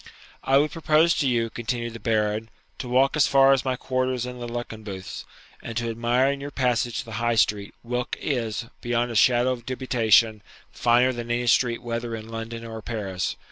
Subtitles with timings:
[0.45, 4.39] 'I would propose to you,' continued the Baron,'to walk as far as my quarters in
[4.39, 5.25] the Luckenbooths,
[5.61, 9.63] and to admire in your passage the High Street, whilk is, beyond a shadow of
[9.67, 10.41] dubitation,
[10.71, 13.35] finer than any street whether in London or Paris.